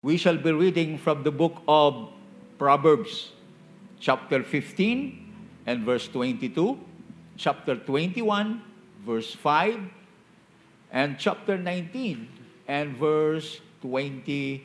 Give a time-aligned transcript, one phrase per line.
[0.00, 2.10] We shall be reading from the book of
[2.56, 3.32] Proverbs,
[3.98, 6.78] chapter 15 and verse 22,
[7.36, 8.62] chapter 21,
[9.04, 9.90] verse 5,
[10.92, 12.28] and chapter 19
[12.68, 14.62] and verse 21.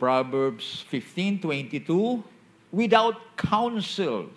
[0.00, 2.24] Proverbs 15:22
[2.72, 4.30] Without counsel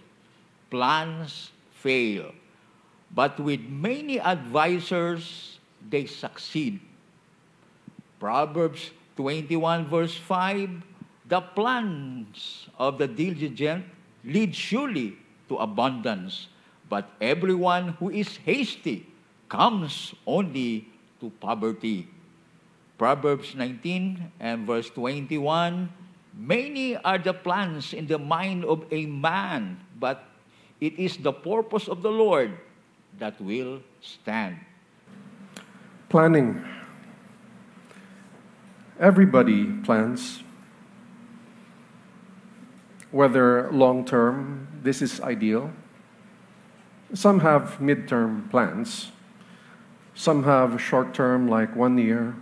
[0.69, 1.49] plans
[1.81, 2.29] fail,
[3.09, 5.57] but with many advisers
[5.89, 6.77] they succeed.
[8.19, 10.69] Proverbs 21 verse 5,
[11.29, 13.85] the plans of the diligent
[14.25, 15.17] lead surely
[15.49, 16.47] to abundance,
[16.89, 19.05] but everyone who is hasty
[19.49, 20.87] comes only
[21.19, 22.07] to poverty.
[22.97, 25.89] Proverbs 19 and verse 21,
[26.37, 30.25] many are the plans in the mind of a man, but
[30.79, 32.51] it is the purpose of the Lord
[33.19, 34.57] that will stand.
[36.09, 36.61] Planning
[39.03, 40.43] Everybody plans.
[43.11, 45.71] Whether long term, this is ideal.
[47.13, 49.11] Some have midterm plans.
[50.15, 52.33] Some have short term, like one year.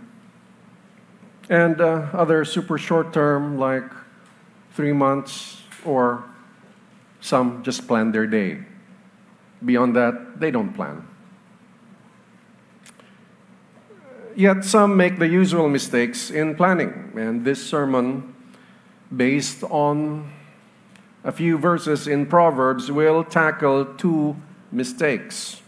[1.50, 3.90] And uh, other super short term, like
[4.72, 6.22] three months, or
[7.20, 8.58] some just plan their day.
[9.64, 11.08] Beyond that, they don't plan.
[14.34, 17.12] Yet some make the usual mistakes in planning.
[17.16, 18.34] And this sermon,
[19.14, 20.30] based on
[21.24, 24.36] a few verses in Proverbs, will tackle two
[24.70, 25.60] mistakes.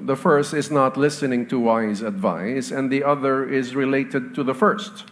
[0.00, 4.54] The first is not listening to wise advice, and the other is related to the
[4.54, 5.04] first,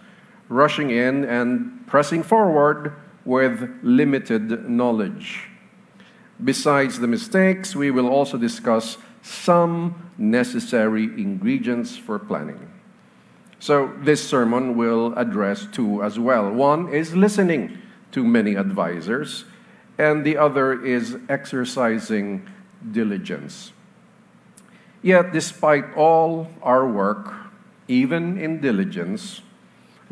[0.49, 2.93] rushing in and pressing forward
[3.25, 5.49] with limited knowledge.
[6.43, 12.71] Besides the mistakes, we will also discuss some necessary ingredients for planning.
[13.59, 16.51] So, this sermon will address two as well.
[16.53, 17.79] One is listening
[18.13, 19.45] to many advisors,
[19.99, 22.47] and the other is exercising
[22.93, 23.73] diligence.
[25.03, 27.35] Yet, despite all our work,
[27.89, 29.43] even in diligence,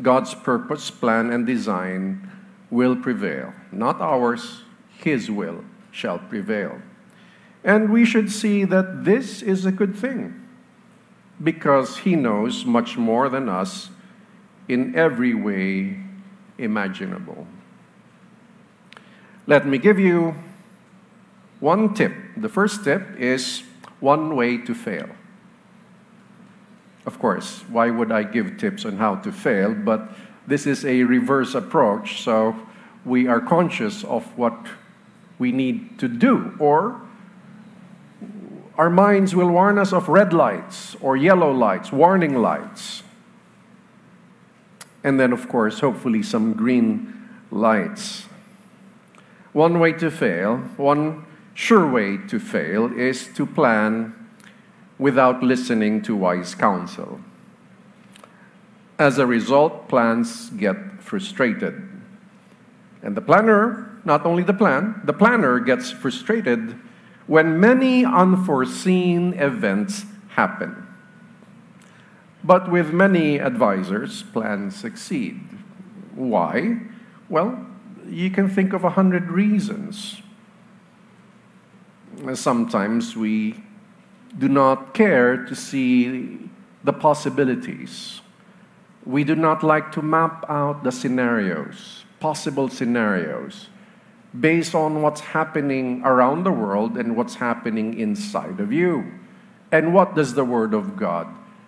[0.01, 2.29] God's purpose, plan, and design
[2.69, 3.53] will prevail.
[3.71, 4.63] Not ours,
[4.97, 6.81] His will shall prevail.
[7.65, 10.39] And we should see that this is a good thing
[11.43, 13.89] because He knows much more than us
[14.69, 15.97] in every way
[16.59, 17.47] imaginable.
[19.47, 20.35] Let me give you
[21.59, 22.13] one tip.
[22.37, 23.63] The first tip is
[23.99, 25.09] one way to fail.
[27.07, 29.73] Of course, why would I give tips on how to fail?
[29.73, 30.09] But
[30.45, 32.55] this is a reverse approach, so
[33.03, 34.67] we are conscious of what
[35.39, 37.01] we need to do or
[38.77, 43.03] our minds will warn us of red lights or yellow lights, warning lights.
[45.03, 47.13] And then, of course, hopefully some green
[47.51, 48.25] lights.
[49.53, 54.13] One way to fail, one sure way to fail, is to plan
[54.97, 57.21] without listening to wise counsel.
[58.97, 61.87] As a result, plans get frustrated.
[63.03, 66.75] And the planner, not only the plan, the planner gets frustrated
[67.27, 70.85] when many unforeseen events happen.
[72.43, 75.39] But with many advisors, plans succeed.
[76.13, 76.79] Why?
[77.27, 77.65] Well,
[78.07, 80.21] you can think of a hundred reasons.
[82.35, 83.63] Sometimes we
[84.37, 86.37] do not care to see
[86.83, 88.21] the possibilities.
[89.05, 93.69] We do not like to map out the scenarios, possible scenarios
[94.39, 99.11] based on what's happening around the world and what's happening inside of you.
[99.71, 101.27] And what does the Word of God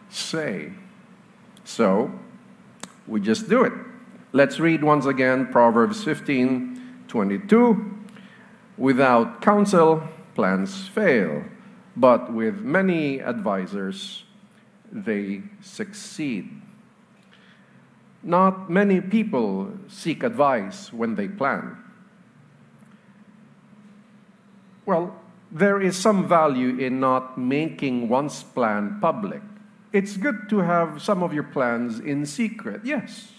[0.09, 0.71] say?
[1.63, 2.11] So,
[3.07, 3.73] we just do it.
[4.33, 7.93] Let's read once again Proverbs 15 22.
[8.77, 10.03] Without counsel,
[10.35, 11.43] plans fail,
[11.95, 14.23] but with many advisers,
[14.91, 16.49] they succeed.
[18.21, 21.77] Not many people seek advice when they plan.
[24.87, 25.13] Well,
[25.51, 29.41] there is some value in not making one's plan public.
[29.91, 33.33] It's good to have some of your plans in secret, yes.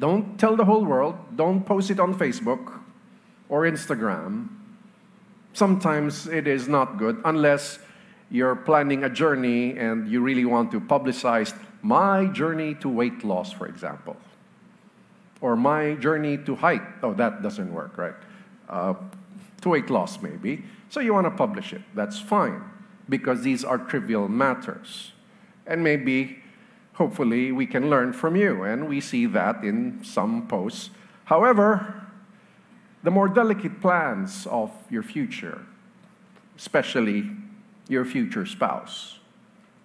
[0.00, 2.80] Don't tell the whole world, don't post it on Facebook
[3.50, 4.48] or Instagram.
[5.52, 7.78] Sometimes it is not good unless
[8.30, 11.52] you're planning a journey and you really want to publicize
[11.82, 14.16] my journey to weight loss, for example,
[15.42, 16.82] or my journey to height.
[17.02, 18.14] Oh, that doesn't work, right?
[18.66, 18.94] Uh,
[19.62, 20.64] to weight loss, maybe.
[20.90, 21.82] So you want to publish it.
[21.94, 22.62] That's fine,
[23.08, 25.12] because these are trivial matters.
[25.66, 26.42] And maybe
[26.94, 30.90] Hopefully, we can learn from you, and we see that in some posts.
[31.24, 32.06] However,
[33.02, 35.62] the more delicate plans of your future,
[36.56, 37.30] especially
[37.88, 39.20] your future spouse,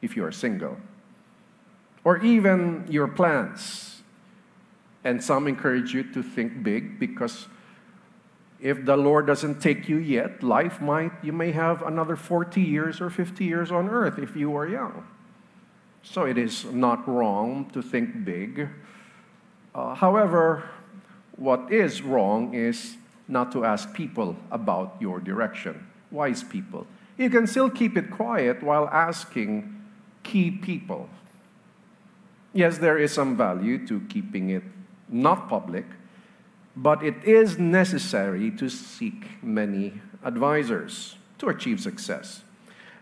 [0.01, 0.77] if you are single,
[2.03, 4.01] or even your plans.
[5.03, 7.47] And some encourage you to think big because
[8.59, 12.99] if the Lord doesn't take you yet, life might, you may have another 40 years
[12.99, 15.05] or 50 years on earth if you are young.
[16.01, 18.69] So it is not wrong to think big.
[19.75, 20.63] Uh, however,
[21.35, 25.85] what is wrong is not to ask people about your direction.
[26.09, 26.87] Wise people.
[27.17, 29.83] You can still keep it quiet while asking
[30.23, 31.09] key people.
[32.53, 34.63] Yes, there is some value to keeping it
[35.09, 35.85] not public,
[36.77, 42.43] but it is necessary to seek many advisors to achieve success.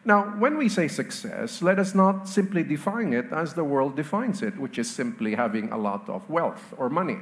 [0.06, 4.42] Now, when we say success, let us not simply define it as the world defines
[4.42, 7.18] it, which is simply having a lot of wealth or money.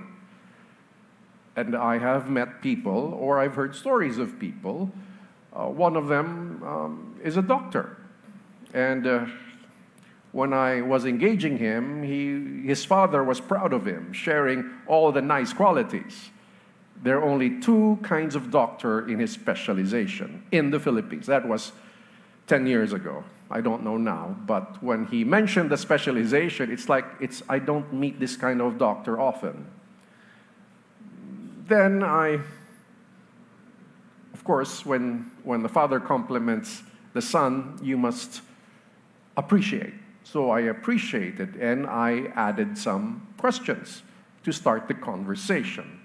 [1.55, 4.91] And I have met people, or I've heard stories of people.
[5.53, 7.97] Uh, one of them um, is a doctor.
[8.73, 9.25] And uh,
[10.31, 15.21] when I was engaging him, he, his father was proud of him, sharing all the
[15.21, 16.31] nice qualities.
[17.03, 21.27] There are only two kinds of doctor in his specialization in the Philippines.
[21.27, 21.73] That was
[22.47, 23.23] 10 years ago.
[23.51, 27.93] I don't know now, but when he mentioned the specialization, it's like it's I don't
[27.93, 29.67] meet this kind of doctor often.
[31.67, 32.39] Then I
[34.43, 36.83] of course, when, when the father compliments
[37.13, 38.41] the son, you must
[39.37, 39.93] appreciate.
[40.25, 44.03] So I appreciated and I added some questions
[44.43, 46.01] to start the conversation.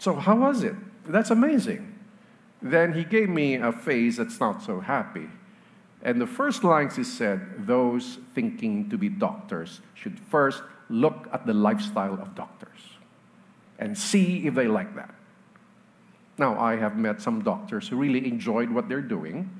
[0.00, 0.74] So, how was it?
[1.06, 1.94] That's amazing.
[2.62, 5.28] Then he gave me a face that's not so happy.
[6.02, 11.46] And the first lines he said, Those thinking to be doctors should first look at
[11.46, 12.80] the lifestyle of doctors
[13.78, 15.14] and see if they like that.
[16.38, 19.50] Now, I have met some doctors who really enjoyed what they're doing,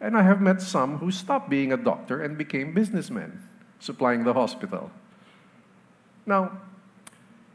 [0.00, 3.42] and I have met some who stopped being a doctor and became businessmen,
[3.78, 4.90] supplying the hospital.
[6.24, 6.58] Now,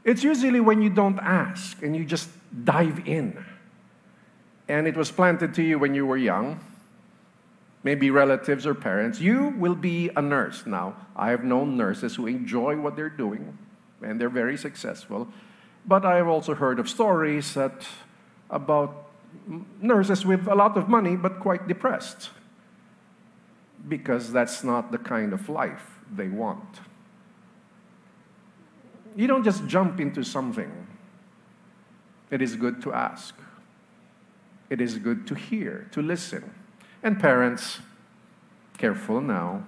[0.08, 2.30] it's usually when you don't ask and you just
[2.64, 3.46] dive in.
[4.70, 6.62] And it was planted to you when you were young,
[7.84, 9.20] maybe relatives or parents.
[9.20, 10.66] You will be a nurse.
[10.66, 13.58] Now, I have known nurses who enjoy what they're doing
[14.02, 15.28] and they're very successful.
[15.86, 17.86] But I have also heard of stories that
[18.50, 19.10] about
[19.82, 22.30] nurses with a lot of money but quite depressed
[23.90, 26.80] because that's not the kind of life they want.
[29.18, 30.72] You don't just jump into something.
[32.30, 33.34] It is good to ask.
[34.70, 36.54] It is good to hear, to listen.
[37.02, 37.80] And parents,
[38.78, 39.66] careful now.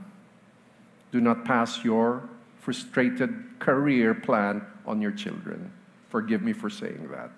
[1.12, 2.30] Do not pass your
[2.60, 5.74] frustrated career plan on your children.
[6.10, 7.31] Forgive me for saying that.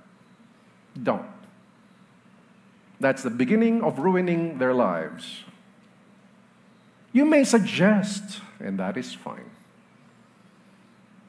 [1.01, 1.25] Don't.
[2.99, 5.45] That's the beginning of ruining their lives.
[7.13, 9.49] You may suggest, and that is fine.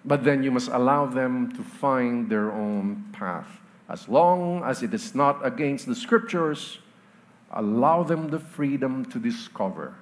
[0.04, 3.46] But then you must allow them to find their own path.
[3.88, 6.78] As long as it is not against the scriptures,
[7.50, 9.94] allow them the freedom to discover.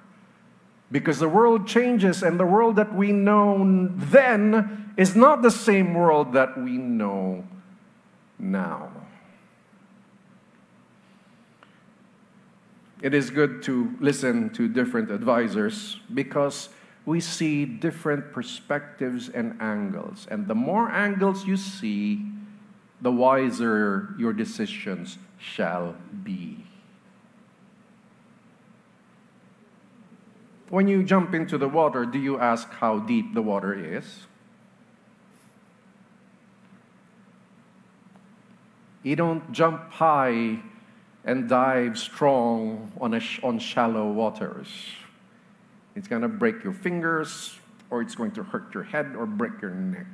[0.91, 5.93] Because the world changes, and the world that we know then is not the same
[5.93, 7.45] world that we know
[8.37, 8.89] now.
[13.01, 16.69] It is good to listen to different advisors because
[17.05, 20.27] we see different perspectives and angles.
[20.29, 22.25] And the more angles you see,
[23.01, 26.65] the wiser your decisions shall be.
[30.69, 34.27] When you jump into the water, do you ask how deep the water is?
[39.03, 40.59] You don't jump high
[41.25, 44.69] and dive strong on, sh- on shallow waters.
[45.95, 47.57] It's going to break your fingers,
[47.89, 50.07] or it's going to hurt your head or break your neck.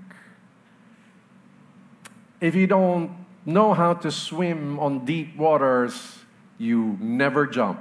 [2.42, 3.12] If you don't
[3.46, 6.20] know how to swim on deep waters,
[6.58, 7.80] you never jump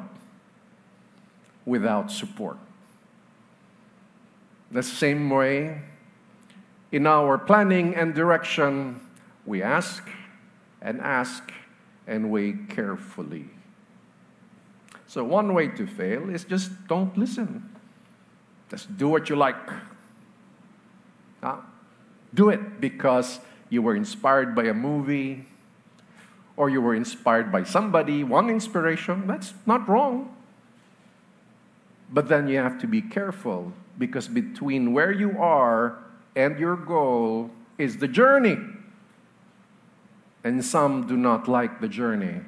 [1.65, 2.59] without support.
[4.71, 5.83] The same way,
[6.93, 9.01] in our planning and direction,
[9.45, 10.09] we ask
[10.81, 11.53] and ask
[12.07, 13.47] and weigh carefully.
[15.07, 17.76] So, one way to fail is just don't listen.
[18.71, 19.57] Just do what you like.
[21.43, 21.59] Uh,
[22.35, 25.47] do it because you were inspired by a movie
[26.57, 29.27] or you were inspired by somebody, one inspiration.
[29.27, 30.35] That's not wrong.
[32.11, 35.99] But then you have to be careful because between where you are
[36.35, 38.59] and your goal is the journey.
[40.45, 42.41] And some do not like the journey.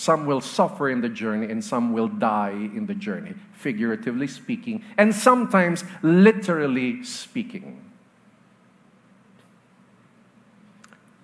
[0.00, 4.82] Some will suffer in the journey, and some will die in the journey, figuratively speaking,
[4.96, 7.84] and sometimes literally speaking.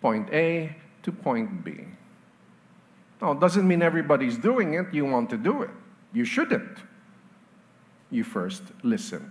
[0.03, 1.87] Point A to point B.
[3.23, 5.71] Now, it doesn't mean everybody's doing it, you want to do it.
[6.13, 6.77] You shouldn't.
[8.11, 9.31] You first listen.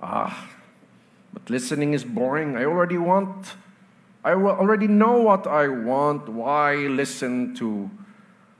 [0.00, 0.48] Ah,
[1.34, 2.56] but listening is boring.
[2.56, 3.52] I already want,
[4.24, 6.26] I already know what I want.
[6.26, 7.90] Why listen to?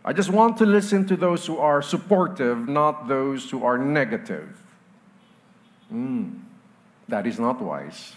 [0.05, 4.59] I just want to listen to those who are supportive, not those who are negative.
[5.93, 6.41] Mm,
[7.09, 8.17] that is not wise.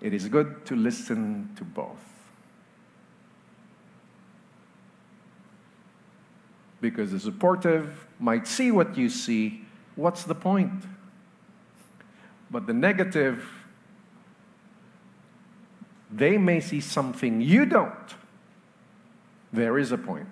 [0.00, 1.98] It is good to listen to both.
[6.80, 9.62] Because the supportive might see what you see.
[9.96, 10.84] What's the point?
[12.50, 13.46] But the negative,
[16.10, 17.94] they may see something you don't.
[19.52, 20.28] There is a point.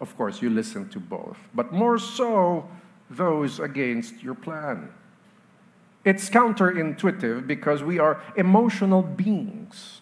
[0.00, 2.68] Of course, you listen to both, but more so
[3.10, 4.90] those against your plan.
[6.04, 10.00] It's counterintuitive because we are emotional beings.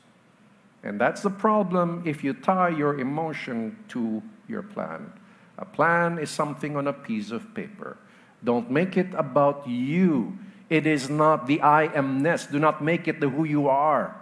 [0.82, 5.12] And that's the problem if you tie your emotion to your plan.
[5.56, 7.96] A plan is something on a piece of paper.
[8.42, 10.36] Don't make it about you.
[10.68, 12.50] It is not the I amness.
[12.50, 14.16] Do not make it the who you are.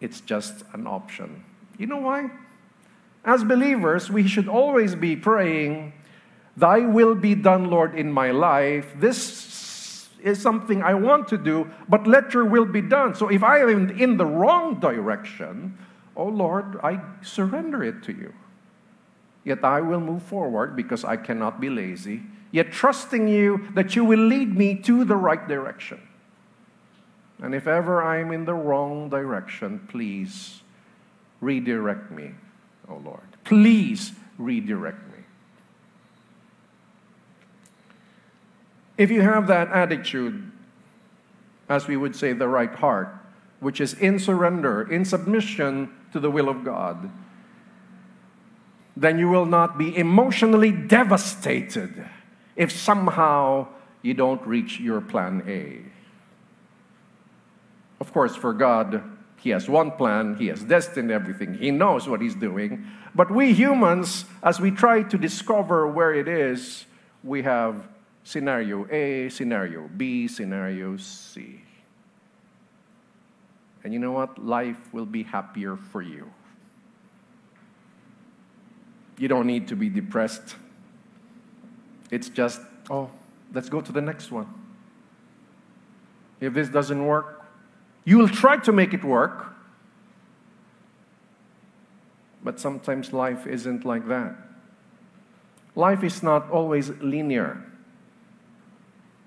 [0.00, 1.44] It's just an option.
[1.78, 2.30] You know why?
[3.24, 5.92] As believers, we should always be praying,
[6.56, 8.92] Thy will be done, Lord, in my life.
[8.96, 13.14] This is something I want to do, but let your will be done.
[13.14, 15.76] So if I am in the wrong direction,
[16.16, 18.32] oh Lord, I surrender it to you.
[19.42, 22.22] Yet I will move forward because I cannot be lazy
[22.54, 26.00] yet trusting you that you will lead me to the right direction.
[27.42, 30.62] And if ever I'm in the wrong direction, please
[31.40, 32.30] redirect me,
[32.88, 33.20] oh Lord.
[33.44, 35.24] Please redirect me.
[38.96, 40.50] If you have that attitude,
[41.68, 43.14] as we would say, the right heart,
[43.60, 47.10] which is in surrender, in submission to the will of God,
[48.96, 52.08] then you will not be emotionally devastated
[52.54, 53.66] if somehow
[54.02, 55.80] you don't reach your plan A.
[58.00, 59.02] Of course, for God,
[59.44, 62.84] He has one plan, He has destined everything, He knows what He's doing.
[63.14, 66.86] But we humans, as we try to discover where it is,
[67.22, 67.86] we have
[68.24, 71.60] scenario A, scenario B, scenario C.
[73.84, 74.44] And you know what?
[74.44, 76.32] Life will be happier for you.
[79.18, 80.56] You don't need to be depressed
[82.14, 82.60] it's just,
[82.90, 83.10] oh,
[83.52, 84.46] let's go to the next one.
[86.40, 87.33] If this doesn't work,
[88.04, 89.46] you will try to make it work.
[92.42, 94.36] But sometimes life isn't like that.
[95.74, 97.64] Life is not always linear.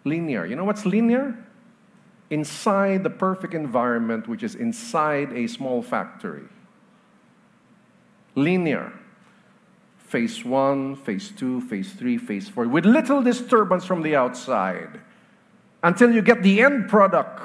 [0.03, 0.45] Linear.
[0.45, 1.35] You know what's linear?
[2.29, 6.47] Inside the perfect environment, which is inside a small factory.
[8.35, 8.93] Linear
[10.07, 15.01] phase one, phase two, phase three, phase four, with little disturbance from the outside
[15.83, 17.41] until you get the end product,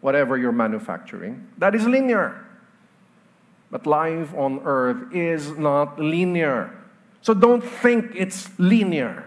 [0.00, 1.48] whatever you're manufacturing.
[1.58, 2.44] That is linear.
[3.70, 6.74] But life on earth is not linear.
[7.20, 9.24] So don't think it's linear.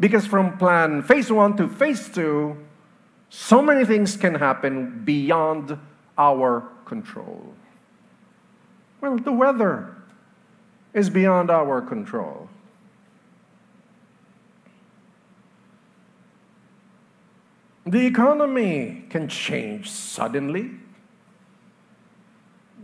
[0.00, 2.56] Because from plan phase one to phase two,
[3.28, 5.78] so many things can happen beyond
[6.16, 7.54] our control.
[9.00, 9.94] Well, the weather,
[10.94, 12.48] is beyond our control.
[17.86, 20.70] The economy can change suddenly.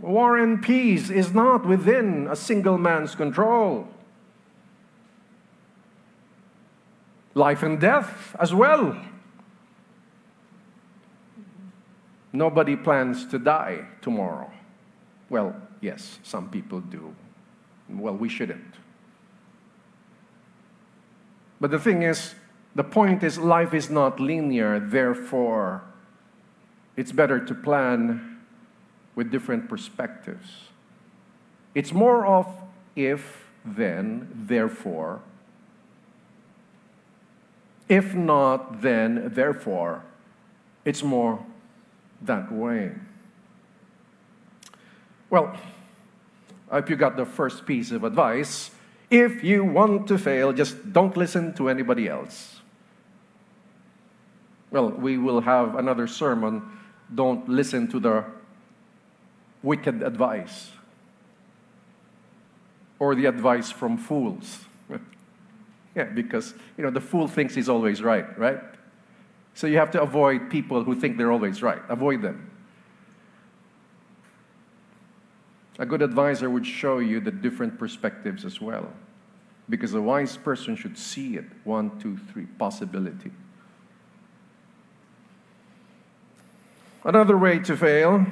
[0.00, 3.88] War and peace is not within a single man's control.
[7.34, 8.96] Life and death as well.
[12.32, 14.50] Nobody plans to die tomorrow.
[15.28, 17.14] Well, yes, some people do.
[17.88, 18.74] Well, we shouldn't.
[21.60, 22.34] But the thing is,
[22.74, 25.82] the point is, life is not linear, therefore,
[26.96, 28.38] it's better to plan
[29.14, 30.68] with different perspectives.
[31.74, 32.46] It's more of
[32.94, 35.20] if, then, therefore.
[37.88, 40.02] If not, then, therefore.
[40.84, 41.44] It's more
[42.22, 42.92] that way.
[45.28, 45.56] Well,
[46.70, 48.70] I hope you got the first piece of advice.
[49.10, 52.59] If you want to fail, just don't listen to anybody else.
[54.70, 56.62] Well, we will have another sermon.
[57.14, 58.24] Don't listen to the
[59.62, 60.70] wicked advice
[62.98, 64.60] or the advice from fools.
[65.96, 68.60] yeah, because, you know, the fool thinks he's always right, right?
[69.54, 71.82] So you have to avoid people who think they're always right.
[71.88, 72.50] Avoid them.
[75.78, 78.92] A good advisor would show you the different perspectives as well.
[79.68, 83.30] Because a wise person should see it one, two, three, possibility.
[87.04, 88.26] Another way to fail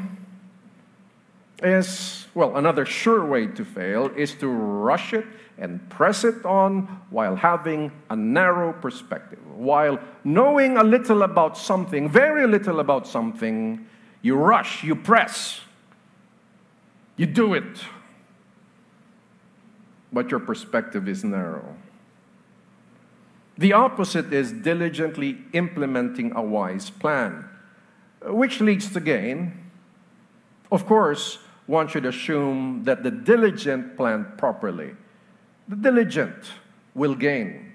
[1.62, 6.82] is, well, another sure way to fail is to rush it and press it on
[7.10, 9.40] while having a narrow perspective.
[9.56, 13.86] While knowing a little about something, very little about something,
[14.22, 15.62] you rush, you press,
[17.16, 17.80] you do it.
[20.12, 21.74] But your perspective is narrow.
[23.56, 27.48] The opposite is diligently implementing a wise plan,
[28.22, 29.52] which leads to gain.
[30.70, 34.94] Of course, one should assume that the diligent plan properly.
[35.68, 36.52] The diligent
[36.94, 37.72] will gain.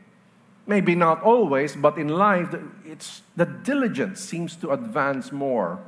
[0.66, 5.84] Maybe not always, but in life, it's the diligent seems to advance more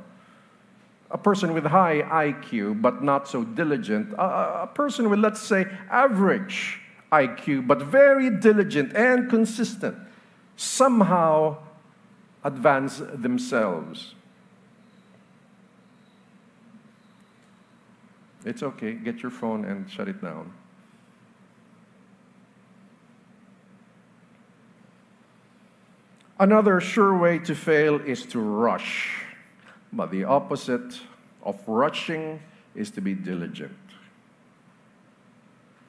[1.10, 5.66] a person with high IQ but not so diligent, a, a, person with, let's say,
[5.90, 6.80] average
[7.12, 9.96] IQ but very diligent and consistent,
[10.56, 11.56] somehow
[12.42, 14.15] advance themselves.
[18.46, 20.52] It's okay, get your phone and shut it down.
[26.38, 29.24] Another sure way to fail is to rush.
[29.92, 31.00] But the opposite
[31.42, 32.40] of rushing
[32.76, 33.76] is to be diligent.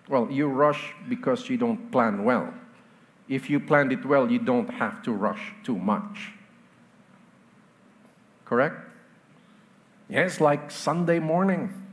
[0.09, 2.51] Well, you rush because you don't plan well.
[3.29, 6.31] If you planned it well, you don't have to rush too much.
[8.45, 8.77] Correct?
[10.09, 11.86] Yes, like Sunday morning.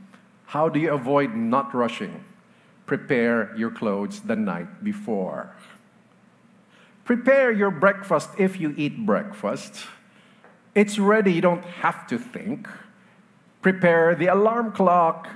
[0.55, 2.23] How do you avoid not rushing?
[2.85, 5.53] Prepare your clothes the night before.
[7.03, 9.85] Prepare your breakfast if you eat breakfast
[10.75, 12.67] it's ready, you don't have to think.
[13.61, 15.29] Prepare the alarm clock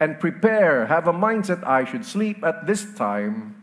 [0.00, 3.62] and prepare, have a mindset I should sleep at this time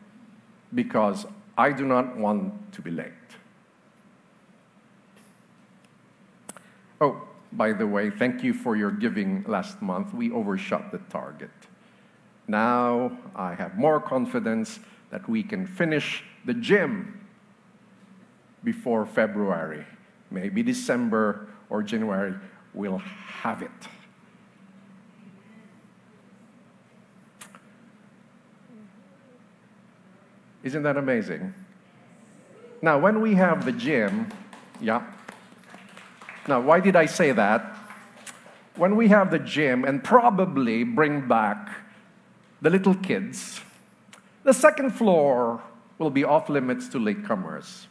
[0.74, 1.26] because
[1.58, 3.12] I do not want to be late.
[7.00, 7.27] Oh,
[7.58, 10.13] by the way, thank you for your giving last month.
[10.13, 11.50] We overshot the target.
[12.48, 17.20] Now I have more confidence that we can finish the gym
[18.63, 19.86] before February
[20.32, 22.34] maybe December or January,
[22.74, 23.72] we'll have it.
[30.63, 31.54] Isn't that amazing?
[32.82, 34.28] Now, when we have the gym,
[34.82, 35.04] yeah.
[36.47, 37.75] Now, why did I say that?
[38.75, 41.69] When we have the gym and probably bring back
[42.62, 43.62] the little kids,
[44.43, 45.62] the second floor
[45.97, 47.88] will be off limits to latecomers.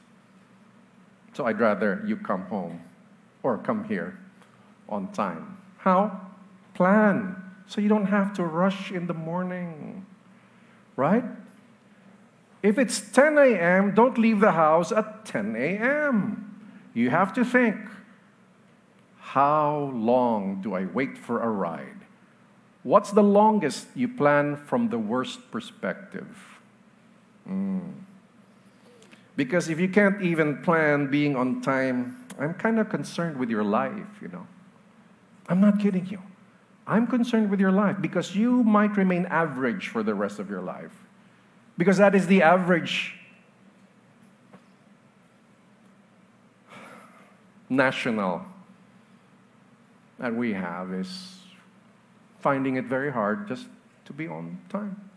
[1.34, 2.80] So I'd rather you come home
[3.42, 4.18] or come here
[4.88, 5.58] on time.
[5.78, 6.20] How?
[6.74, 7.36] Plan.
[7.66, 10.06] So you don't have to rush in the morning.
[10.94, 11.24] Right?
[12.62, 16.54] If it's 10 a.m., don't leave the house at 10 a.m.
[16.94, 17.76] You have to think
[19.36, 22.06] how long do I wait for a ride?
[22.84, 26.26] What's the longest you plan from the worst perspective?
[27.46, 27.92] Mm.
[29.36, 33.62] Because if you can't even plan being on time, I'm kind of concerned with your
[33.62, 34.46] life, you know.
[35.50, 36.22] I'm not kidding you.
[36.86, 40.62] I'm concerned with your life because you might remain average for the rest of your
[40.62, 41.04] life.
[41.76, 43.12] Because that is the average
[47.68, 48.46] national
[50.18, 51.38] that we have is
[52.40, 53.66] finding it very hard just
[54.04, 55.10] to be on time.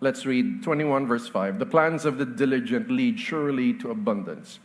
[0.00, 1.58] Let's read 21, verse 5.
[1.58, 4.58] The plans of the diligent lead surely to abundance.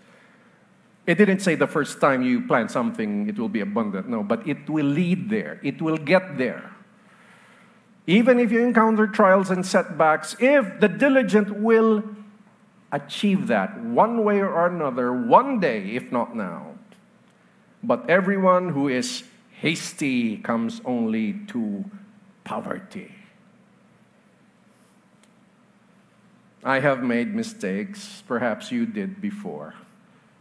[1.08, 4.10] It didn't say the first time you plan something, it will be abundant.
[4.10, 6.76] No, but it will lead there, it will get there.
[8.08, 12.04] Even if you encounter trials and setbacks, if the diligent will
[12.92, 16.76] achieve that one way or another, one day, if not now.
[17.84, 21.86] But everyone who is hasty comes only to
[22.44, 23.14] poverty.
[26.64, 29.76] I have made mistakes, perhaps you did before.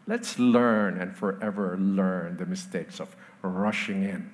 [0.06, 4.32] Let's learn and forever learn the mistakes of rushing in.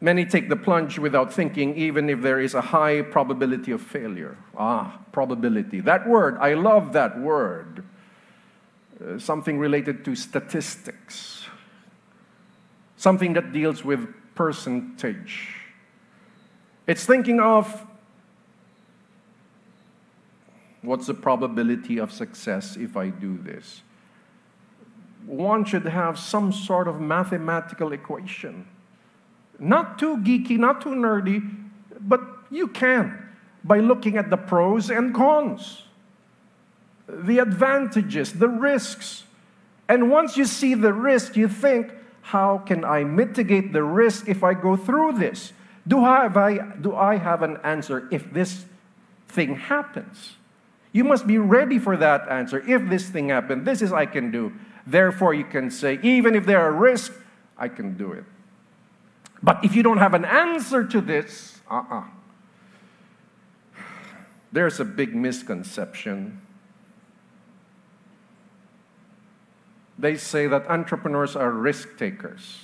[0.00, 4.36] Many take the plunge without thinking, even if there is a high probability of failure.
[4.56, 5.80] Ah, probability.
[5.80, 7.82] That word, I love that word.
[9.00, 11.46] Uh, something related to statistics,
[12.96, 15.48] something that deals with percentage.
[16.86, 17.86] It's thinking of
[20.82, 23.82] what's the probability of success if I do this.
[25.26, 28.66] One should have some sort of mathematical equation.
[29.58, 31.42] Not too geeky, not too nerdy,
[32.00, 33.30] but you can
[33.64, 35.82] by looking at the pros and cons,
[37.08, 39.24] the advantages, the risks.
[39.88, 41.92] And once you see the risk, you think,
[42.22, 45.52] how can I mitigate the risk if I go through this?
[45.86, 48.64] Do I, have do I have an answer if this
[49.28, 50.36] thing happens?
[50.92, 52.64] You must be ready for that answer.
[52.68, 54.52] If this thing happens, this is I can do.
[54.86, 57.14] Therefore, you can say, even if there are risks,
[57.58, 58.24] I can do it.
[59.46, 62.00] But if you don't have an answer to this, uh uh-uh.
[62.00, 62.04] uh
[64.50, 66.40] there's a big misconception.
[69.96, 72.58] They say that entrepreneurs are risk takers.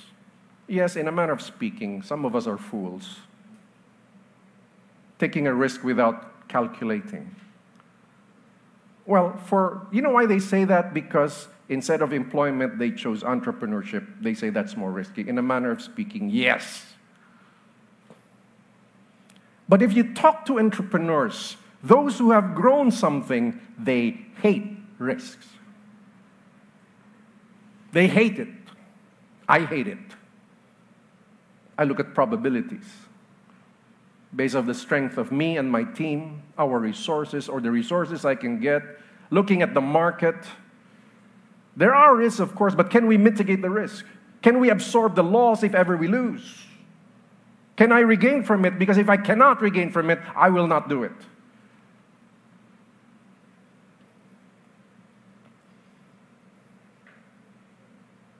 [0.67, 3.19] Yes, in a manner of speaking, some of us are fools,
[5.19, 7.33] taking a risk without calculating.
[9.05, 10.93] Well, for you know why they say that?
[10.93, 14.05] Because instead of employment, they chose entrepreneurship.
[14.21, 15.27] They say that's more risky.
[15.27, 16.85] In a manner of speaking, yes.
[19.69, 25.47] But if you talk to entrepreneurs, those who have grown something, they hate risks.
[27.91, 28.49] They hate it.
[29.47, 29.99] I hate it.
[31.77, 32.85] I look at probabilities
[34.35, 38.35] based on the strength of me and my team, our resources, or the resources I
[38.35, 38.81] can get,
[39.29, 40.35] looking at the market.
[41.75, 44.05] There are risks, of course, but can we mitigate the risk?
[44.41, 46.63] Can we absorb the loss if ever we lose?
[47.75, 48.77] Can I regain from it?
[48.77, 51.13] Because if I cannot regain from it, I will not do it.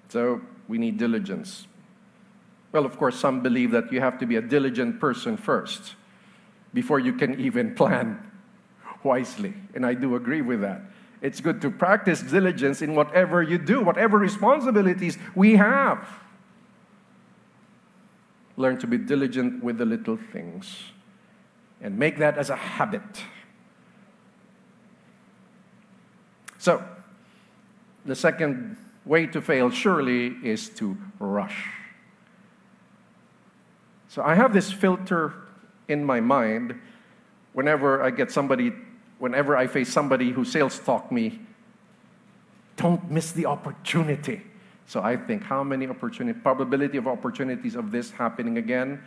[0.10, 1.66] So we need diligence.
[2.72, 5.96] Well, of course, some believe that you have to be a diligent person first
[6.72, 8.32] before you can even plan
[9.04, 9.56] wisely.
[9.74, 10.82] And I do agree with that.
[11.24, 16.06] It's good to practice diligence in whatever you do, whatever responsibilities we have.
[18.58, 20.84] Learn to be diligent with the little things
[21.82, 23.24] and make that as a habit.
[26.60, 26.84] So,
[28.06, 31.70] the second way to fail surely is to rush.
[34.10, 35.34] So I have this filter
[35.88, 36.80] in my mind
[37.54, 38.74] whenever I get somebody,
[39.24, 41.40] whenever I face somebody who sales talk me,
[42.76, 44.42] don't miss the opportunity.
[44.86, 49.02] So I think how many opportunity probability of opportunities of this happening again?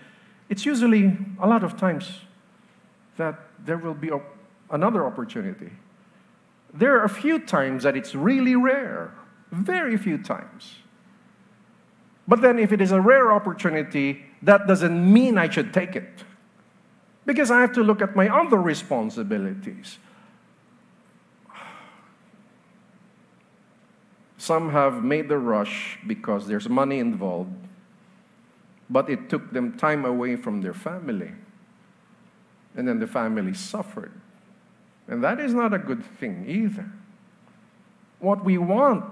[0.49, 2.21] It's usually a lot of times
[3.19, 4.11] that there will be
[4.71, 5.71] another opportunity.
[6.73, 9.13] There are a few times that it's really rare,
[9.53, 10.77] very few times.
[12.27, 16.25] But then, if it is a rare opportunity, that doesn't mean I should take it.
[17.27, 19.99] Because I have to look at my other responsibilities.
[24.39, 27.51] Some have made the rush because there's money involved,
[28.89, 31.33] but it took them time away from their family.
[32.77, 34.13] And then the family suffered.
[35.09, 36.89] And that is not a good thing either.
[38.21, 39.05] What we want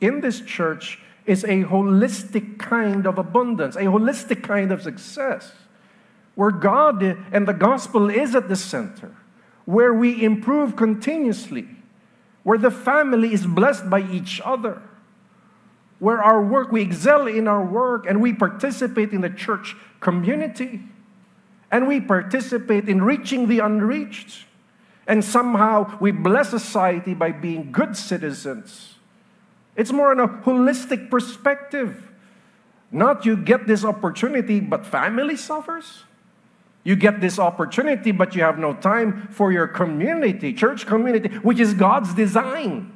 [0.00, 5.52] in this church is a holistic kind of abundance, a holistic kind of success,
[6.38, 9.12] where God and the gospel is at the center,
[9.64, 11.66] where we improve continuously,
[12.44, 14.80] where the family is blessed by each other,
[15.98, 20.80] where our work, we excel in our work, and we participate in the church community,
[21.72, 24.44] and we participate in reaching the unreached.
[25.08, 28.94] And somehow we bless society by being good citizens
[29.78, 32.02] it's more on a holistic perspective.
[32.90, 36.02] Not you get this opportunity, but family suffers.
[36.84, 41.60] You get this opportunity, but you have no time for your community, church community, which
[41.60, 42.92] is God's design.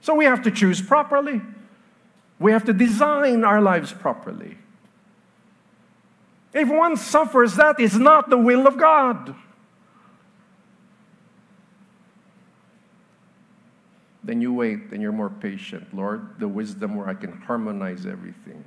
[0.00, 1.40] So we have to choose properly.
[2.38, 4.56] We have to design our lives properly.
[6.52, 9.34] If one suffers, that is not the will of God.
[14.22, 15.94] Then you wait and you're more patient.
[15.94, 18.64] Lord, the wisdom where I can harmonize everything.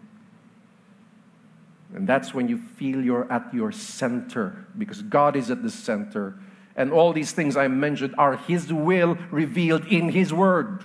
[1.93, 6.36] And that's when you feel you're at your center because God is at the center.
[6.75, 10.84] And all these things I mentioned are His will revealed in His Word.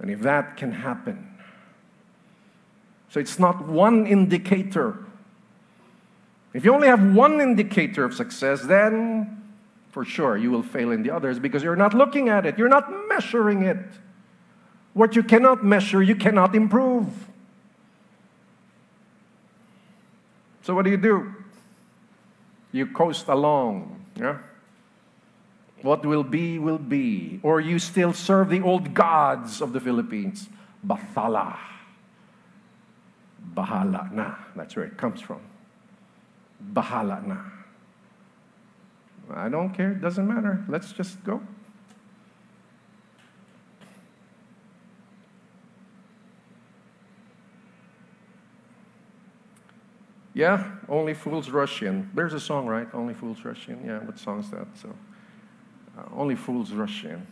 [0.00, 1.28] And if that can happen,
[3.10, 4.98] so it's not one indicator.
[6.52, 9.42] If you only have one indicator of success, then
[9.90, 12.68] for sure you will fail in the others because you're not looking at it, you're
[12.68, 13.78] not measuring it.
[14.94, 17.27] What you cannot measure, you cannot improve.
[20.68, 21.34] So, what do you do?
[22.72, 24.04] You coast along.
[24.20, 24.36] Yeah?
[25.80, 27.40] What will be, will be.
[27.42, 30.50] Or you still serve the old gods of the Philippines.
[30.86, 31.56] Bathala.
[33.54, 34.34] Bahala na.
[34.54, 35.40] That's where it comes from.
[36.74, 37.38] Bahala na.
[39.34, 39.92] I don't care.
[39.92, 40.66] It doesn't matter.
[40.68, 41.40] Let's just go.
[50.38, 52.08] Yeah, only fools rush in.
[52.14, 52.86] There's a song, right?
[52.94, 53.84] Only fools rush in.
[53.84, 54.68] Yeah, what song is that?
[54.80, 54.94] So,
[55.98, 57.26] uh, only fools rush in.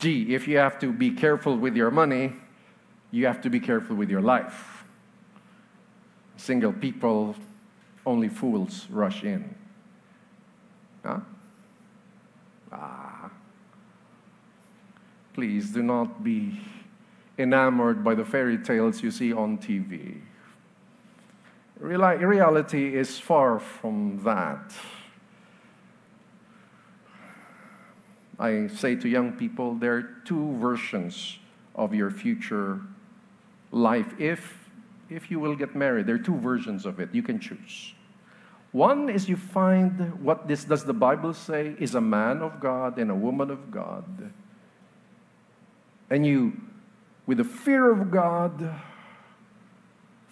[0.00, 2.32] Gee, if you have to be careful with your money,
[3.10, 4.82] you have to be careful with your life.
[6.38, 7.36] Single people,
[8.06, 9.54] only fools rush in.
[11.04, 11.20] Huh?
[12.72, 13.30] Ah.
[15.34, 16.58] Please do not be
[17.36, 20.22] enamored by the fairy tales you see on TV.
[21.80, 24.72] Reality is far from that.
[28.38, 31.38] I say to young people there are two versions
[31.74, 32.80] of your future
[33.70, 34.14] life.
[34.18, 34.70] If,
[35.08, 37.10] if you will get married, there are two versions of it.
[37.12, 37.94] You can choose.
[38.72, 42.98] One is you find what this does the Bible say is a man of God
[42.98, 44.30] and a woman of God.
[46.10, 46.52] And you,
[47.26, 48.74] with the fear of God,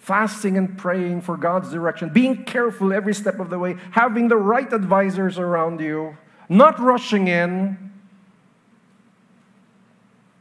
[0.07, 4.37] fasting and praying for God's direction, being careful every step of the way, having the
[4.37, 6.15] right advisors around you,
[6.47, 7.91] not rushing in.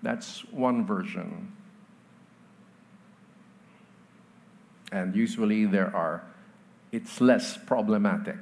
[0.03, 1.53] That's one version.
[4.93, 6.23] And usually there are,
[6.93, 8.37] it's less problematic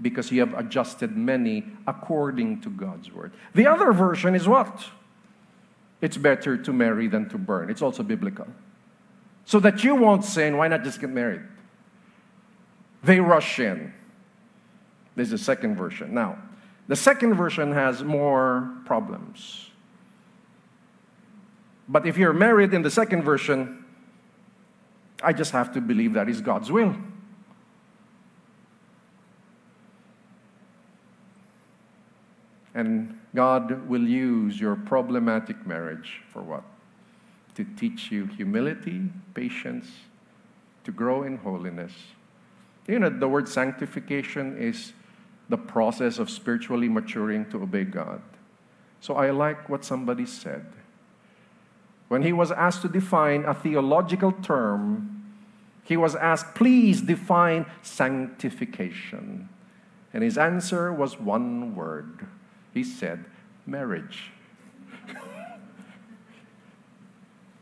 [0.00, 3.34] because you have adjusted many according to God's word.
[3.54, 4.86] The other version is what?
[6.00, 7.68] It's better to marry than to burn.
[7.68, 8.46] It's also biblical
[9.52, 11.42] so that you won't sin, why not just get married?
[13.04, 13.92] They rush in.
[15.14, 16.14] This is the second version.
[16.14, 16.38] Now,
[16.88, 19.68] the second version has more problems.
[21.86, 23.84] But if you're married in the second version,
[25.22, 26.96] I just have to believe that is God's will.
[32.72, 36.64] And God will use your problematic marriage for what?
[37.54, 39.02] To teach you humility,
[39.34, 39.86] patience,
[40.84, 41.92] to grow in holiness.
[42.86, 44.92] You know, the word sanctification is
[45.48, 48.22] the process of spiritually maturing to obey God.
[49.00, 50.66] So I like what somebody said.
[52.08, 55.24] When he was asked to define a theological term,
[55.84, 59.48] he was asked, please define sanctification.
[60.12, 62.26] And his answer was one word.
[62.72, 63.24] He said,
[63.66, 64.30] marriage.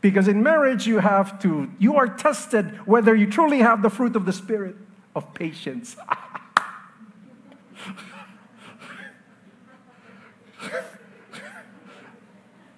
[0.01, 4.15] Because in marriage, you have to, you are tested whether you truly have the fruit
[4.15, 4.75] of the Spirit
[5.15, 5.95] of patience.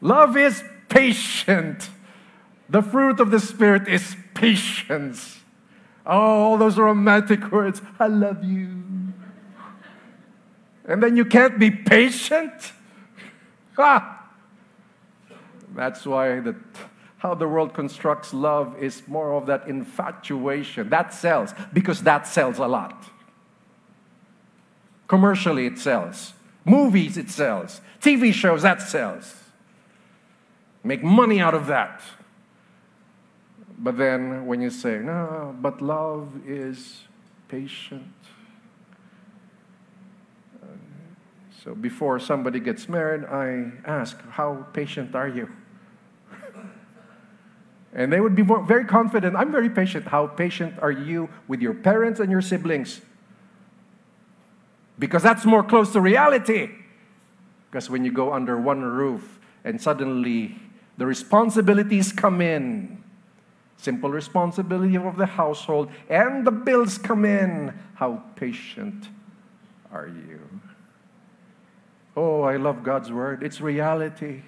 [0.02, 1.90] Love is patient.
[2.70, 5.40] The fruit of the Spirit is patience.
[6.06, 7.82] Oh, all those romantic words.
[8.00, 8.82] I love you.
[10.86, 12.74] And then you can't be patient?
[13.78, 14.04] That's
[16.06, 16.58] why the
[17.24, 20.90] how the world constructs love is more of that infatuation.
[20.90, 23.06] That sells because that sells a lot.
[25.08, 26.34] Commercially, it sells.
[26.66, 27.80] Movies, it sells.
[28.02, 29.36] TV shows, that sells.
[30.84, 32.02] Make money out of that.
[33.80, 37.04] But then when you say, no, but love is
[37.48, 38.14] patient.
[40.62, 40.68] Uh,
[41.64, 45.48] so before somebody gets married, I ask, how patient are you?
[47.96, 49.36] And they would be very confident.
[49.36, 50.08] I'm very patient.
[50.08, 53.02] How patient are you with your parents and your siblings?
[54.98, 56.70] Because that's more close to reality.
[57.70, 60.56] Because when you go under one roof and suddenly
[60.98, 63.04] the responsibilities come in,
[63.78, 69.10] simple responsibility of the household, and the bills come in, how patient
[69.92, 70.40] are you?
[72.16, 73.44] Oh, I love God's word.
[73.44, 74.42] It's reality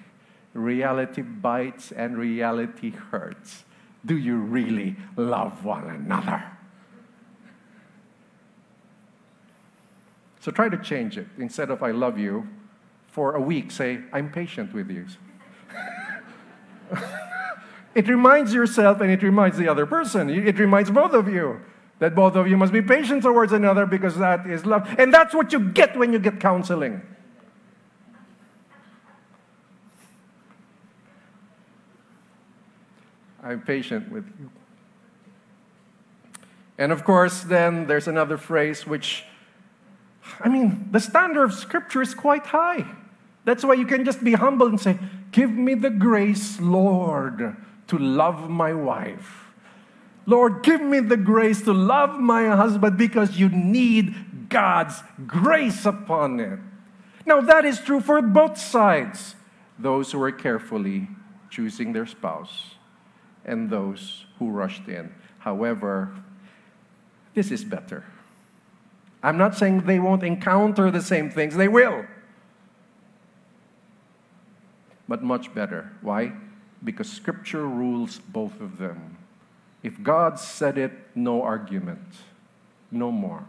[0.58, 3.64] reality bites and reality hurts.
[4.04, 6.44] Do you really love one another?
[10.40, 11.26] So try to change it.
[11.38, 12.46] Instead of I love you,
[13.08, 15.06] for a week, say, I'm patient with you.
[17.96, 20.28] It reminds yourself and it reminds the other person.
[20.28, 21.62] It reminds both of you
[21.98, 24.86] that both of you must be patient towards another because that is love.
[24.98, 27.00] And that's what you get when you get counseling.
[33.46, 34.50] I'm patient with you.
[36.78, 39.24] And of course, then there's another phrase which,
[40.40, 42.84] I mean, the standard of Scripture is quite high.
[43.44, 44.98] That's why you can just be humble and say,
[45.30, 47.56] Give me the grace, Lord,
[47.86, 49.44] to love my wife.
[50.26, 56.40] Lord, give me the grace to love my husband because you need God's grace upon
[56.40, 56.58] it.
[57.24, 59.36] Now, that is true for both sides
[59.78, 61.08] those who are carefully
[61.50, 62.75] choosing their spouse
[63.46, 65.14] and those who rushed in.
[65.38, 66.10] However,
[67.34, 68.04] this is better.
[69.22, 72.04] I'm not saying they won't encounter the same things, they will.
[75.08, 75.92] But much better.
[76.02, 76.32] Why?
[76.84, 79.16] Because Scripture rules both of them.
[79.82, 82.06] If God said it, no argument,
[82.90, 83.44] no more.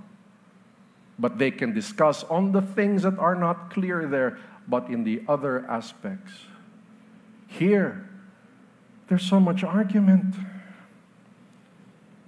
[1.18, 5.24] But they can discuss on the things that are not clear there, but in the
[5.28, 6.34] other aspects.
[7.48, 8.07] Here,
[9.08, 10.36] there's so much argument.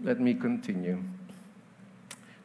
[0.02, 1.04] Let me continue.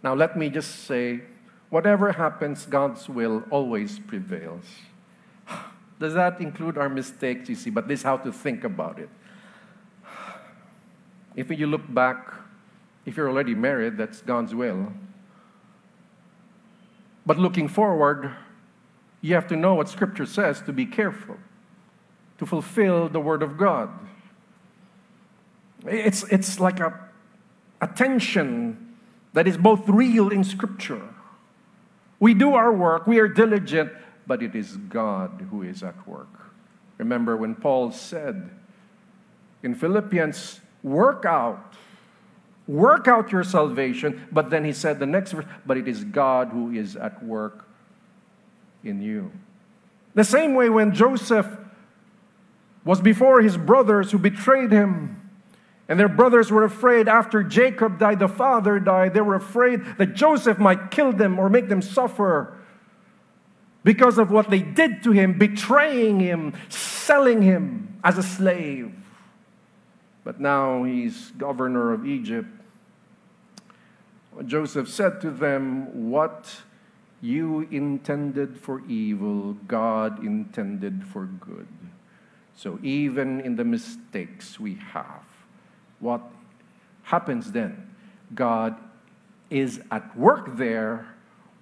[0.03, 1.23] Now, let me just say
[1.71, 4.65] whatever happens, God's will always prevails.
[6.01, 7.71] Does that include our mistakes, you see?
[7.71, 9.09] But this is how to think about it.
[11.37, 12.33] If you look back,
[13.07, 14.93] if you're already married, that's God's will.
[17.27, 18.31] But looking forward,
[19.21, 21.39] you have to know what Scripture says to be careful,
[22.39, 23.91] to fulfill the Word of God.
[25.87, 26.99] It's, it's like a,
[27.81, 28.97] a tension
[29.33, 31.03] that is both real in Scripture.
[32.21, 33.93] We do our work, we are diligent,
[34.27, 36.29] but it is God who is at work.
[36.99, 38.51] Remember when Paul said
[39.63, 41.75] in Philippians work out.
[42.67, 44.27] Work out your salvation.
[44.33, 47.67] But then he said the next verse, but it is God who is at work
[48.83, 49.33] in you.
[50.15, 51.49] The same way when Joseph
[52.85, 55.24] was before his brothers who betrayed him,
[55.89, 60.15] and their brothers were afraid after Jacob died, the father died, they were afraid that
[60.15, 62.59] Joseph might kill them or make them suffer
[63.83, 68.95] because of what they did to him, betraying him, selling him as a slave
[70.25, 72.49] but now he's governor of Egypt.
[74.47, 76.63] Joseph said to them, What
[77.21, 81.69] you intended for evil, God intended for good.
[82.57, 85.23] So even in the mistakes we have,
[86.01, 86.23] what
[87.03, 87.91] happens then?
[88.35, 88.77] God
[89.51, 91.07] is at work there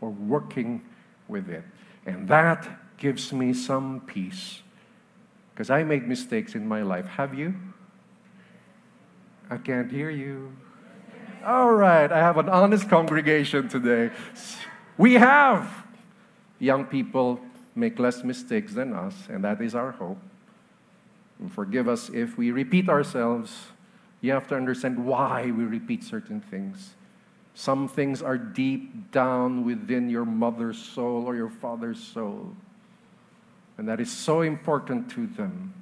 [0.01, 0.83] or working
[1.29, 1.65] with it.
[2.07, 4.63] And that gives me some peace.
[5.53, 7.07] Because I made mistakes in my life.
[7.07, 7.55] Have you?
[9.51, 10.53] I can't hear you.
[11.45, 14.11] All right, I have an honest congregation today.
[14.97, 15.69] We have
[16.59, 17.41] young people
[17.75, 20.19] make less mistakes than us, and that is our hope.
[21.41, 23.72] And forgive us if we repeat ourselves.
[24.23, 26.95] You have to understand why we repeat certain things.
[27.55, 32.57] Some things are deep down within your mother's soul or your father's soul,
[33.77, 35.75] and that is so important to them.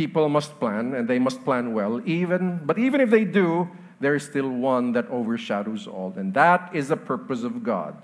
[0.00, 3.68] people must plan and they must plan well even but even if they do
[4.00, 7.94] there is still one that overshadows all and that is the purpose of god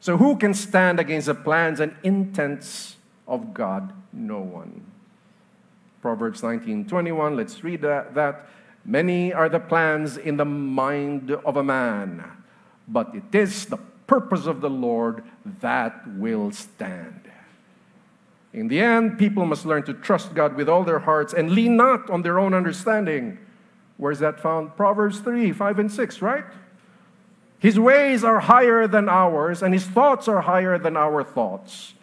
[0.00, 4.84] so who can stand against the plans and intents of god no one
[6.02, 8.46] proverbs 19 21 let's read that, that
[8.84, 12.24] many are the plans in the mind of a man
[12.88, 15.22] but it is the purpose of the lord
[15.60, 17.20] that will stand
[18.52, 21.76] in the end, people must learn to trust God with all their hearts and lean
[21.76, 23.38] not on their own understanding.
[23.96, 24.76] Where's that found?
[24.76, 26.44] Proverbs 3 5 and 6, right?
[27.58, 31.94] His ways are higher than ours, and his thoughts are higher than our thoughts.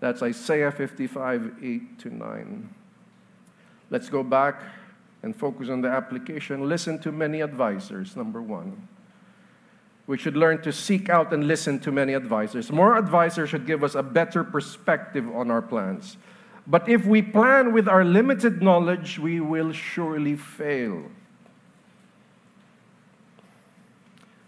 [0.00, 2.74] That's Isaiah 55 8 to 9.
[3.90, 4.62] Let's go back
[5.22, 6.68] and focus on the application.
[6.68, 8.88] Listen to many advisors, number one
[10.06, 12.70] we should learn to seek out and listen to many advisors.
[12.70, 16.16] More advisors should give us a better perspective on our plans.
[16.66, 21.04] But if we plan with our limited knowledge, we will surely fail.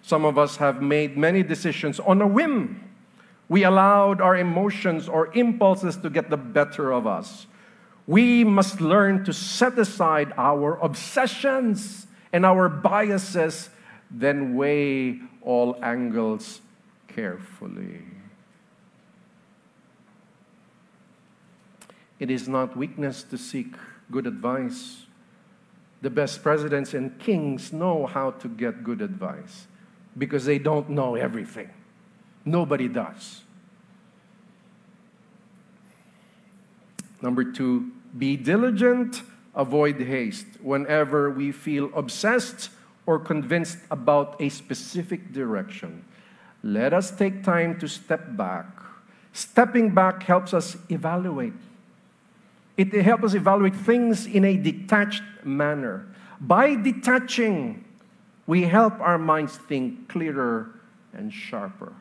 [0.03, 2.83] Some of us have made many decisions on a whim.
[3.49, 7.47] We allowed our emotions or impulses to get the better of us.
[8.09, 13.69] We must learn to set aside our obsessions and our biases,
[14.11, 16.63] then weigh all angles
[17.07, 18.01] carefully.
[22.19, 23.75] It is not weakness to seek
[24.11, 25.05] good advice.
[26.01, 29.67] The best presidents and kings know how to get good advice
[30.17, 31.69] because they don't know everything.
[32.47, 33.43] Nobody does.
[37.21, 39.23] Number two, be diligent,
[39.55, 40.47] avoid haste.
[40.63, 42.71] Whenever we feel obsessed
[43.07, 46.05] or convinced about a specific direction,
[46.63, 48.67] let us take time to step back.
[49.33, 51.53] Stepping back helps us evaluate.
[52.77, 56.07] It helps us evaluate things in a detached manner.
[56.41, 57.85] By detaching,
[58.47, 60.71] we help our minds think clearer
[61.13, 61.93] and sharper.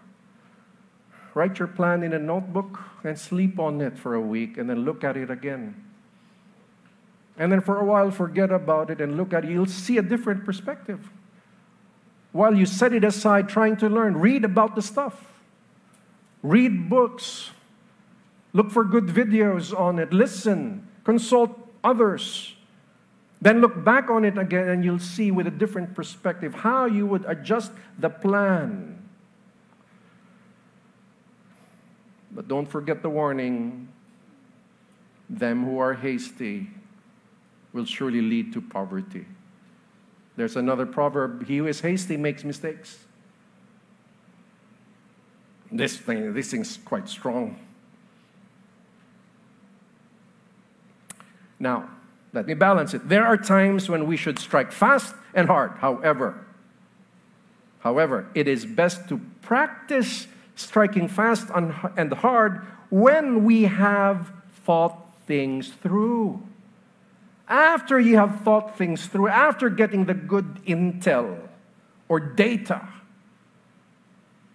[1.34, 4.86] Write your plan in a notebook and sleep on it for a week and then
[4.86, 5.86] look at it again.
[7.38, 9.51] And then for a while, forget about it and look at it.
[9.51, 11.11] You'll see a different perspective.
[12.31, 15.33] While you set it aside trying to learn, read about the stuff,
[16.41, 17.51] read books,
[18.53, 22.55] look for good videos on it, listen, consult others.
[23.39, 27.05] Then look back on it again and you'll see with a different perspective how you
[27.05, 29.07] would adjust the plan.
[32.31, 33.89] But don't forget the warning
[35.29, 36.67] them who are hasty
[37.74, 39.26] will surely lead to poverty.
[40.36, 42.99] There's another proverb he who is hasty makes mistakes.
[45.72, 47.59] This thing, this thing's quite strong.
[51.59, 51.89] Now,
[52.34, 53.09] let me balance it.
[53.09, 55.72] There are times when we should strike fast and hard.
[55.80, 56.45] However,
[57.80, 64.32] however, it is best to practice striking fast and hard when we have
[64.63, 66.47] thought things through.
[67.48, 71.48] After you have thought things through, after getting the good intel
[72.10, 72.88] or data,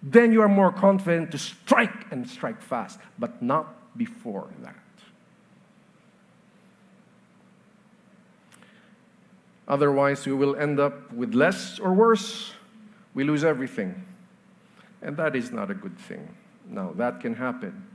[0.03, 4.75] then you are more confident to strike and strike fast, but not before that.
[9.67, 12.53] Otherwise, we will end up with less or worse.
[13.13, 14.05] We lose everything.
[15.01, 16.35] And that is not a good thing.
[16.69, 17.87] Now, that can happen.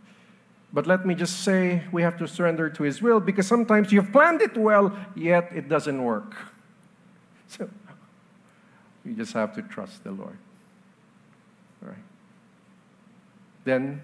[0.72, 4.12] But let me just say we have to surrender to His will because sometimes you've
[4.12, 6.34] planned it well, yet it doesn't work.
[7.50, 7.66] So
[9.06, 10.36] you just have to trust the Lord.
[11.82, 12.04] All right.
[13.64, 14.02] Then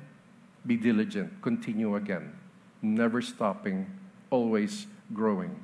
[0.67, 2.33] be diligent, continue again,
[2.81, 3.87] never stopping,
[4.31, 5.55] always growing.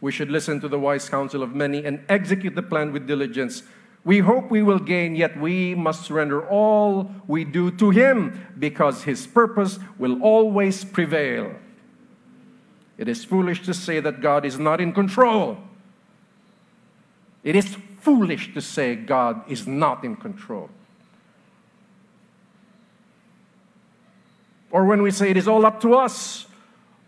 [0.00, 3.64] We should listen to the wise counsel of many and execute the plan with diligence
[4.04, 9.04] we hope we will gain, yet we must surrender all we do to Him because
[9.04, 11.54] His purpose will always prevail.
[12.98, 15.58] It is foolish to say that God is not in control.
[17.44, 20.68] It is foolish to say God is not in control.
[24.70, 26.46] Or when we say it is all up to us,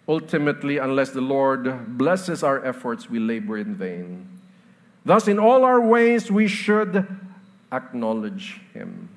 [0.07, 4.29] ultimately, unless the Lord blesses our efforts, we labor in vain.
[5.05, 7.07] Thus, in all our ways, we should
[7.71, 9.09] acknowledge Him.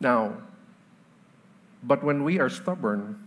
[0.00, 0.36] Now,
[1.82, 3.18] but when we are stubborn,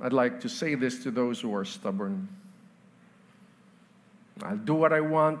[0.00, 2.28] I'd like to say this to those who are stubborn.
[4.42, 5.40] I'll do what I want.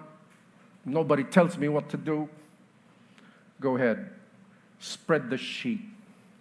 [0.84, 2.28] Nobody tells me what to do.
[3.60, 4.10] Go ahead.
[4.80, 5.80] Spread the sheet.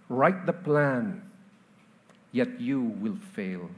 [0.09, 1.21] Write the plan.
[2.31, 3.69] Yet you will fail.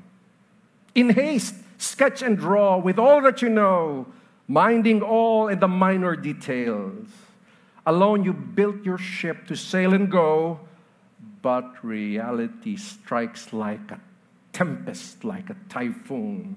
[0.95, 4.07] In haste, sketch and draw with all that you know,
[4.47, 7.07] minding all in the minor details.
[7.85, 10.59] Alone you built your ship to sail and go,
[11.41, 13.99] but reality strikes like a
[14.51, 16.55] tempest, like a typhoon.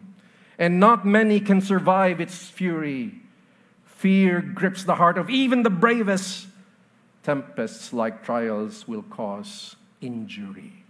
[0.59, 3.20] And not many can survive its fury.
[3.85, 6.49] Fear grips the heart of even the bravest.
[7.22, 10.82] Tempests like trials will cause injury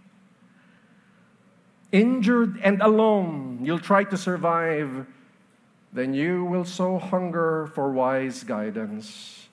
[1.93, 5.05] injured and alone, you'll try to survive,
[5.93, 9.47] then you will so hunger for wise guidance.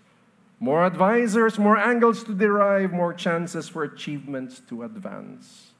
[0.58, 5.72] More advisors, more angles to derive, more chances for achievements to advance.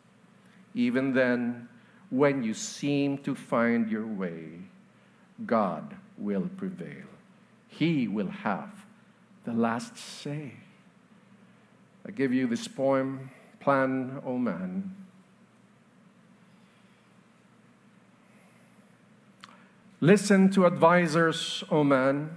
[0.75, 1.69] Even then,
[2.11, 4.61] when you seem to find your way,
[5.47, 7.09] God will prevail.
[7.69, 8.71] He will have
[9.45, 10.53] the last say.
[12.07, 13.31] I give you this poem,
[13.61, 15.00] Plan, O Man.
[20.01, 22.31] Listen to advisors, O man.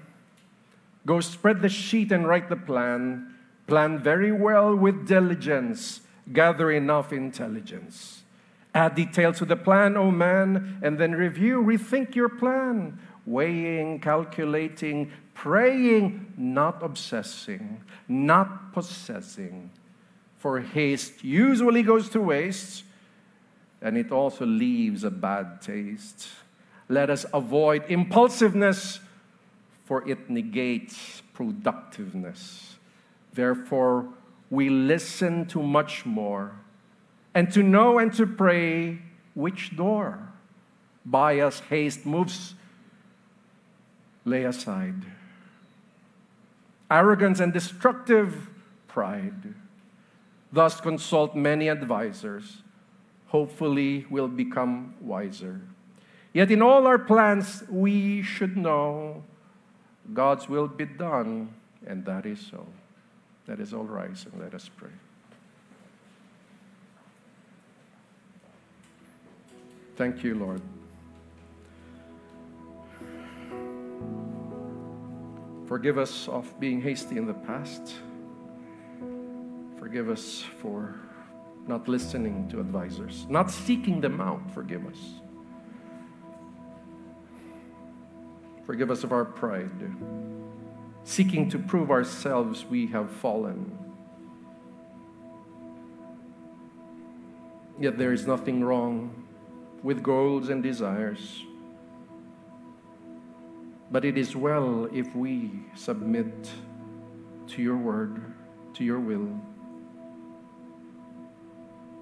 [1.05, 3.33] Go spread the sheet and write the plan.
[3.67, 6.01] Plan very well with diligence.
[6.31, 8.23] Gather enough intelligence.
[8.75, 12.99] Add details to the plan, O man, and then review, rethink your plan.
[13.25, 19.71] Weighing, calculating, praying, not obsessing, not possessing.
[20.43, 22.83] for haste usually goes to waste
[23.81, 26.27] and it also leaves a bad taste.
[26.89, 28.99] Let us avoid impulsiveness,
[29.85, 32.75] for it negates productiveness.
[33.33, 34.07] Therefore,
[34.49, 36.51] we listen to much more,
[37.33, 38.99] and to know and to pray
[39.33, 40.33] which door
[41.05, 42.55] bias, haste moves,
[44.25, 45.05] lay aside.
[46.89, 48.49] Arrogance and destructive
[48.87, 49.55] pride.
[50.51, 52.61] Thus, consult many advisers.
[53.27, 55.61] Hopefully, will become wiser.
[56.33, 59.23] Yet, in all our plans, we should know
[60.13, 61.53] God's will be done,
[61.85, 62.65] and that is so.
[63.45, 64.89] That is all rise and let us pray.
[69.95, 70.61] Thank you, Lord.
[75.67, 77.93] Forgive us of being hasty in the past.
[79.77, 80.95] Forgive us for
[81.67, 84.41] not listening to advisors, not seeking them out.
[84.51, 85.22] Forgive us.
[88.65, 89.93] Forgive us of our pride,
[91.03, 93.77] seeking to prove ourselves we have fallen.
[97.79, 99.25] Yet there is nothing wrong
[99.81, 101.43] with goals and desires.
[103.91, 106.49] But it is well if we submit
[107.47, 108.33] to your word,
[108.75, 109.27] to your will,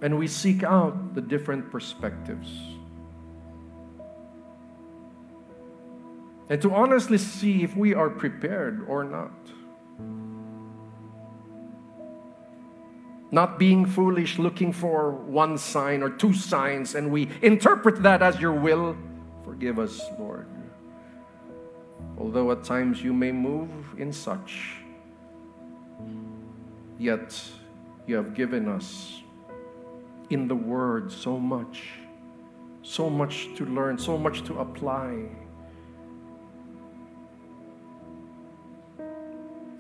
[0.02, 2.50] and we seek out the different perspectives.
[6.52, 9.32] And to honestly see if we are prepared or not.
[13.32, 18.42] Not being foolish, looking for one sign or two signs, and we interpret that as
[18.42, 18.98] your will.
[19.46, 20.46] Forgive us, Lord.
[22.18, 24.76] Although at times you may move in such,
[27.00, 27.42] yet
[28.08, 29.22] you have given us
[30.30, 31.94] in the Word so much,
[32.82, 35.30] so much to learn, so much to apply.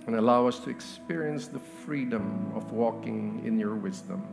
[0.07, 4.25] And allow us to experience the freedom of walking in your wisdom.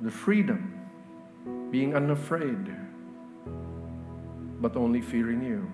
[0.00, 0.80] The freedom,
[1.70, 2.74] being unafraid,
[4.60, 5.70] but only fearing you.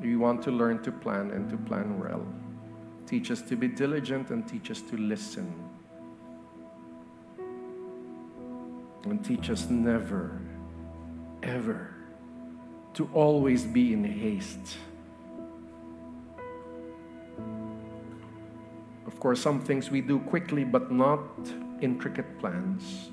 [0.00, 2.26] We want to learn to plan and to plan well.
[3.06, 5.52] Teach us to be diligent and teach us to listen.
[9.04, 10.40] And teach us never,
[11.42, 11.89] ever
[13.00, 14.76] to always be in haste.
[19.06, 21.24] Of course, some things we do quickly, but not
[21.80, 23.08] intricate plans.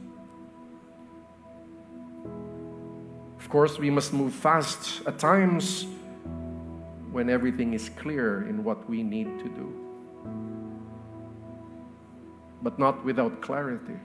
[3.39, 5.85] Of course, we must move fast at times
[7.13, 9.87] when everything is clear in what we need to do
[12.63, 13.95] but not without clarity.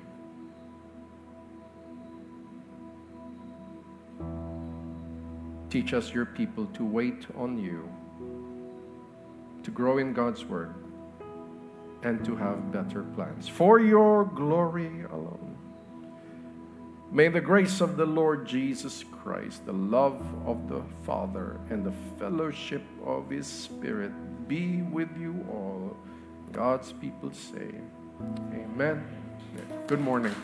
[5.72, 7.88] Teach us, your people, to wait on you,
[9.62, 10.74] to grow in God's word,
[12.02, 15.56] and to have better plans for your glory alone.
[17.10, 21.94] May the grace of the Lord Jesus Christ, the love of the Father, and the
[22.18, 24.12] fellowship of His Spirit
[24.48, 25.96] be with you all.
[26.52, 27.70] God's people say,
[28.52, 29.02] Amen.
[29.86, 30.34] Good morning.